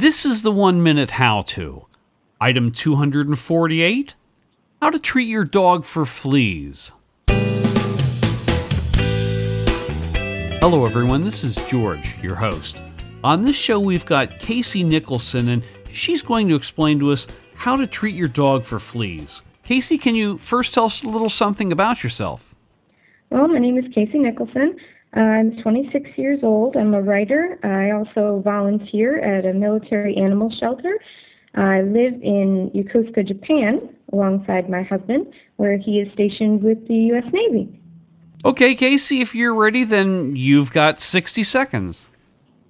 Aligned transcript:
This 0.00 0.24
is 0.24 0.42
the 0.42 0.52
one 0.52 0.80
minute 0.80 1.10
how 1.10 1.42
to. 1.42 1.86
Item 2.40 2.70
248 2.70 4.14
How 4.80 4.90
to 4.90 4.98
treat 5.00 5.26
your 5.26 5.44
dog 5.44 5.84
for 5.84 6.06
fleas. 6.06 6.92
Hello, 10.60 10.86
everyone. 10.86 11.24
This 11.24 11.42
is 11.42 11.56
George, 11.66 12.16
your 12.22 12.36
host. 12.36 12.76
On 13.24 13.42
this 13.42 13.56
show, 13.56 13.80
we've 13.80 14.06
got 14.06 14.38
Casey 14.38 14.84
Nicholson, 14.84 15.48
and 15.48 15.64
she's 15.90 16.22
going 16.22 16.46
to 16.46 16.54
explain 16.54 17.00
to 17.00 17.10
us 17.10 17.26
how 17.56 17.74
to 17.74 17.88
treat 17.88 18.14
your 18.14 18.28
dog 18.28 18.64
for 18.64 18.78
fleas. 18.78 19.42
Casey, 19.64 19.98
can 19.98 20.14
you 20.14 20.38
first 20.38 20.74
tell 20.74 20.84
us 20.84 21.02
a 21.02 21.08
little 21.08 21.28
something 21.28 21.72
about 21.72 22.04
yourself? 22.04 22.54
Well, 23.30 23.48
my 23.48 23.58
name 23.58 23.76
is 23.76 23.92
Casey 23.92 24.20
Nicholson. 24.20 24.76
I'm 25.14 25.56
26 25.62 26.10
years 26.16 26.40
old. 26.42 26.76
I'm 26.76 26.94
a 26.94 27.02
writer. 27.02 27.58
I 27.62 27.90
also 27.92 28.42
volunteer 28.44 29.18
at 29.18 29.46
a 29.46 29.52
military 29.52 30.16
animal 30.16 30.52
shelter. 30.60 30.98
I 31.54 31.80
live 31.80 32.14
in 32.22 32.70
Yokosuka, 32.74 33.26
Japan, 33.26 33.94
alongside 34.12 34.68
my 34.68 34.82
husband, 34.82 35.32
where 35.56 35.78
he 35.78 36.00
is 36.00 36.12
stationed 36.12 36.62
with 36.62 36.86
the 36.88 36.94
U.S. 36.94 37.24
Navy. 37.32 37.80
Okay, 38.44 38.74
Casey, 38.74 39.20
if 39.20 39.34
you're 39.34 39.54
ready, 39.54 39.82
then 39.82 40.36
you've 40.36 40.72
got 40.72 41.00
60 41.00 41.42
seconds. 41.42 42.08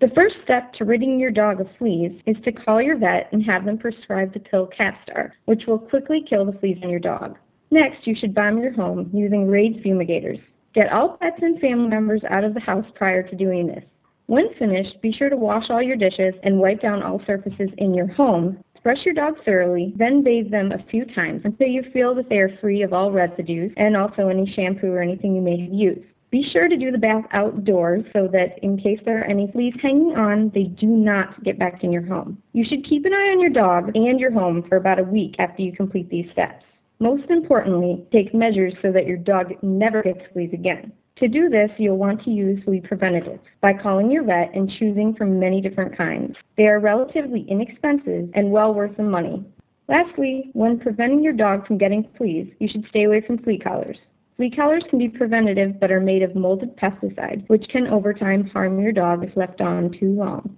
The 0.00 0.08
first 0.14 0.36
step 0.44 0.72
to 0.74 0.84
ridding 0.84 1.18
your 1.18 1.32
dog 1.32 1.60
of 1.60 1.66
fleas 1.76 2.12
is 2.24 2.36
to 2.44 2.52
call 2.52 2.80
your 2.80 2.96
vet 2.96 3.28
and 3.32 3.44
have 3.44 3.64
them 3.64 3.78
prescribe 3.78 4.32
the 4.32 4.38
pill 4.38 4.70
Capstar, 4.78 5.32
which 5.46 5.64
will 5.66 5.78
quickly 5.78 6.24
kill 6.28 6.44
the 6.44 6.56
fleas 6.58 6.78
on 6.84 6.88
your 6.88 7.00
dog. 7.00 7.36
Next, 7.70 8.06
you 8.06 8.14
should 8.18 8.34
bomb 8.34 8.58
your 8.58 8.72
home 8.72 9.10
using 9.12 9.48
Raid 9.48 9.82
fumigators. 9.84 10.38
Get 10.74 10.92
all 10.92 11.16
pets 11.16 11.38
and 11.40 11.60
family 11.60 11.88
members 11.88 12.22
out 12.28 12.44
of 12.44 12.54
the 12.54 12.60
house 12.60 12.84
prior 12.94 13.22
to 13.22 13.36
doing 13.36 13.66
this. 13.66 13.84
When 14.26 14.52
finished, 14.58 15.00
be 15.00 15.12
sure 15.12 15.30
to 15.30 15.36
wash 15.36 15.70
all 15.70 15.82
your 15.82 15.96
dishes 15.96 16.34
and 16.42 16.58
wipe 16.58 16.82
down 16.82 17.02
all 17.02 17.22
surfaces 17.26 17.70
in 17.78 17.94
your 17.94 18.08
home. 18.08 18.62
Brush 18.82 19.04
your 19.04 19.14
dog 19.14 19.34
thoroughly, 19.44 19.94
then 19.96 20.22
bathe 20.22 20.50
them 20.50 20.72
a 20.72 20.84
few 20.90 21.04
times 21.14 21.42
until 21.44 21.66
you 21.66 21.82
feel 21.92 22.14
that 22.14 22.28
they 22.28 22.38
are 22.38 22.56
free 22.60 22.82
of 22.82 22.92
all 22.92 23.10
residues 23.10 23.72
and 23.76 23.96
also 23.96 24.28
any 24.28 24.50
shampoo 24.54 24.92
or 24.92 25.00
anything 25.00 25.34
you 25.34 25.42
may 25.42 25.60
have 25.60 25.72
used. 25.72 26.06
Be 26.30 26.46
sure 26.52 26.68
to 26.68 26.76
do 26.76 26.90
the 26.90 26.98
bath 26.98 27.24
outdoors 27.32 28.04
so 28.12 28.28
that 28.28 28.58
in 28.62 28.76
case 28.76 29.00
there 29.06 29.22
are 29.22 29.24
any 29.24 29.50
fleas 29.50 29.74
hanging 29.80 30.14
on, 30.14 30.50
they 30.54 30.64
do 30.64 30.86
not 30.86 31.42
get 31.42 31.58
back 31.58 31.82
in 31.82 31.90
your 31.90 32.04
home. 32.04 32.36
You 32.52 32.66
should 32.68 32.86
keep 32.86 33.06
an 33.06 33.14
eye 33.14 33.32
on 33.32 33.40
your 33.40 33.50
dog 33.50 33.92
and 33.94 34.20
your 34.20 34.32
home 34.32 34.62
for 34.68 34.76
about 34.76 34.98
a 34.98 35.04
week 35.04 35.36
after 35.38 35.62
you 35.62 35.72
complete 35.72 36.10
these 36.10 36.30
steps. 36.32 36.64
Most 37.00 37.30
importantly, 37.30 38.04
take 38.12 38.34
measures 38.34 38.74
so 38.82 38.90
that 38.92 39.06
your 39.06 39.16
dog 39.16 39.52
never 39.62 40.02
gets 40.02 40.20
fleas 40.32 40.52
again. 40.52 40.92
To 41.18 41.28
do 41.28 41.48
this, 41.48 41.70
you'll 41.78 41.96
want 41.96 42.22
to 42.24 42.30
use 42.30 42.62
flea 42.64 42.80
preventatives 42.80 43.42
by 43.60 43.72
calling 43.72 44.10
your 44.10 44.24
vet 44.24 44.52
and 44.54 44.70
choosing 44.78 45.14
from 45.14 45.40
many 45.40 45.60
different 45.60 45.96
kinds. 45.96 46.36
They 46.56 46.66
are 46.66 46.78
relatively 46.78 47.44
inexpensive 47.48 48.30
and 48.34 48.50
well 48.50 48.72
worth 48.74 48.96
the 48.96 49.02
money. 49.02 49.44
Lastly, 49.88 50.50
when 50.52 50.78
preventing 50.78 51.22
your 51.22 51.32
dog 51.32 51.66
from 51.66 51.78
getting 51.78 52.06
fleas, 52.16 52.46
you 52.60 52.68
should 52.68 52.86
stay 52.88 53.04
away 53.04 53.20
from 53.20 53.38
flea 53.38 53.58
collars. 53.58 53.96
Flea 54.36 54.50
collars 54.50 54.84
can 54.90 54.98
be 54.98 55.08
preventative 55.08 55.80
but 55.80 55.90
are 55.90 56.00
made 56.00 56.22
of 56.22 56.36
molded 56.36 56.76
pesticide, 56.76 57.48
which 57.48 57.66
can 57.70 57.88
over 57.88 58.12
time 58.12 58.46
harm 58.48 58.80
your 58.80 58.92
dog 58.92 59.24
if 59.24 59.36
left 59.36 59.60
on 59.60 59.90
too 59.98 60.12
long. 60.12 60.56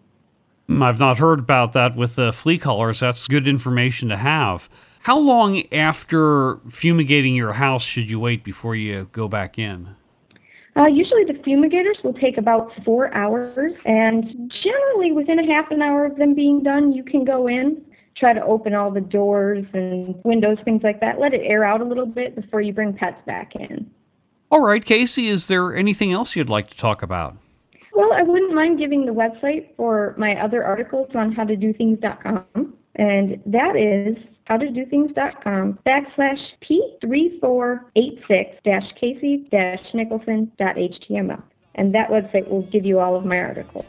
I've 0.68 1.00
not 1.00 1.18
heard 1.18 1.40
about 1.40 1.72
that 1.72 1.96
with 1.96 2.16
the 2.16 2.32
flea 2.32 2.58
collars. 2.58 3.00
That's 3.00 3.26
good 3.28 3.48
information 3.48 4.10
to 4.10 4.16
have. 4.16 4.68
How 5.00 5.18
long 5.18 5.62
after 5.72 6.58
fumigating 6.68 7.34
your 7.34 7.52
house 7.52 7.82
should 7.82 8.10
you 8.10 8.20
wait 8.20 8.44
before 8.44 8.76
you 8.76 9.08
go 9.12 9.28
back 9.28 9.58
in? 9.58 9.96
Uh, 10.76 10.86
usually 10.86 11.24
the 11.24 11.40
fumigators 11.42 11.98
will 12.04 12.14
take 12.14 12.38
about 12.38 12.70
four 12.84 13.12
hours, 13.12 13.72
and 13.84 14.52
generally 14.62 15.12
within 15.12 15.38
a 15.38 15.46
half 15.46 15.70
an 15.70 15.82
hour 15.82 16.04
of 16.04 16.16
them 16.16 16.34
being 16.34 16.62
done, 16.62 16.92
you 16.92 17.02
can 17.02 17.24
go 17.24 17.48
in 17.48 17.84
try 18.20 18.34
to 18.34 18.44
open 18.44 18.74
all 18.74 18.90
the 18.90 19.00
doors 19.00 19.64
and 19.72 20.14
windows, 20.24 20.58
things 20.64 20.82
like 20.84 21.00
that. 21.00 21.18
Let 21.18 21.34
it 21.34 21.40
air 21.42 21.64
out 21.64 21.80
a 21.80 21.84
little 21.84 22.06
bit 22.06 22.36
before 22.36 22.60
you 22.60 22.72
bring 22.72 22.92
pets 22.92 23.20
back 23.26 23.56
in. 23.56 23.90
All 24.50 24.60
right, 24.60 24.84
Casey, 24.84 25.28
is 25.28 25.46
there 25.46 25.74
anything 25.74 26.12
else 26.12 26.36
you'd 26.36 26.50
like 26.50 26.70
to 26.70 26.76
talk 26.76 27.02
about? 27.02 27.36
Well, 27.94 28.12
I 28.12 28.22
wouldn't 28.22 28.54
mind 28.54 28.78
giving 28.78 29.06
the 29.06 29.12
website 29.12 29.74
for 29.76 30.14
my 30.18 30.40
other 30.40 30.62
articles 30.64 31.10
on 31.14 31.34
howtodothings.com, 31.34 32.74
and 33.00 33.42
that 33.46 33.74
is 33.76 34.16
howtodothings.com 34.48 35.78
backslash 35.86 36.38
p3486 36.62 38.62
dash 38.62 38.84
casey 39.00 39.48
dash 39.50 39.80
nicholson.html. 39.94 41.42
And 41.76 41.94
that 41.94 42.10
website 42.10 42.46
will 42.48 42.62
give 42.62 42.84
you 42.84 42.98
all 43.00 43.14
of 43.16 43.24
my 43.24 43.38
articles. 43.38 43.86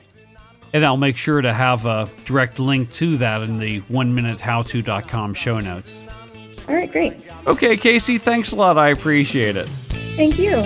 And 0.74 0.86
I'll 0.86 0.96
make 0.96 1.18
sure 1.18 1.42
to 1.42 1.52
have 1.52 1.86
a 1.86 2.08
direct 2.24 2.58
link 2.58 2.90
to 2.94 3.18
that 3.18 3.42
in 3.42 3.60
the 3.60 3.80
one 3.90 4.16
minute 4.16 4.40
howto.com 4.40 5.34
show 5.34 5.60
notes. 5.60 5.94
All 6.70 6.76
right, 6.76 6.90
great. 6.90 7.18
Okay, 7.48 7.76
Casey, 7.76 8.18
thanks 8.18 8.54
a 8.54 8.56
lot. 8.56 8.78
I 8.78 8.92
appreciate 8.92 9.58
it. 9.58 9.68
Thank 10.16 10.40
you. 10.40 10.64